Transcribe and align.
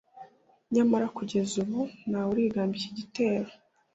nyamara 0.75 1.05
kugeza 1.17 1.53
ubu 1.63 1.79
ntawe 2.09 2.29
urigamba 2.33 2.73
iki 2.79 2.91
gitero 2.97 3.51